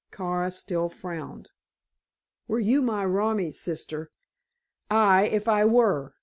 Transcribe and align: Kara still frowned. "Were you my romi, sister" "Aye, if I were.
Kara 0.11 0.49
still 0.49 0.89
frowned. 0.89 1.51
"Were 2.47 2.57
you 2.57 2.81
my 2.81 3.05
romi, 3.05 3.51
sister" 3.53 4.09
"Aye, 5.09 5.27
if 5.31 5.47
I 5.47 5.63
were. 5.63 6.15